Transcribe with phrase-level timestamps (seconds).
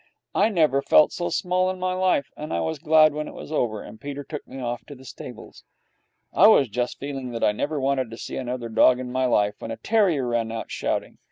[0.33, 3.51] I never felt so small in my life, and I was glad when it was
[3.51, 5.63] over and Peter took me off to the stables.
[6.33, 9.53] I was just feeling that I never wanted to see another dog in my life,
[9.59, 11.19] when a terrier ran out, shouting.